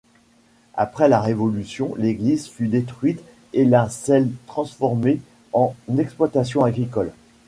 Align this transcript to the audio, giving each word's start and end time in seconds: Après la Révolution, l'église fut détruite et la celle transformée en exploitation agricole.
Après 0.73 1.07
la 1.07 1.19
Révolution, 1.21 1.93
l'église 1.95 2.47
fut 2.49 2.67
détruite 2.67 3.21
et 3.53 3.65
la 3.65 3.87
celle 3.87 4.31
transformée 4.47 5.21
en 5.53 5.75
exploitation 5.99 6.63
agricole. 6.63 7.11